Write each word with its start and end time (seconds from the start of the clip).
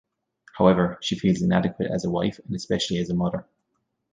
However, 0.57 0.97
she 0.99 1.15
feels 1.15 1.43
inadequate 1.43 1.91
as 1.91 2.05
a 2.05 2.09
wife 2.09 2.39
and 2.47 2.55
especially 2.55 2.97
as 2.97 3.11
a 3.11 3.15
mother. 3.15 3.45